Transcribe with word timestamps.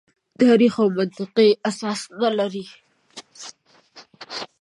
تاریخي 0.41 0.79
او 0.83 0.89
منطقي 0.99 1.47
اساس 1.69 2.01
نه 2.19 2.29
لري. 2.37 2.65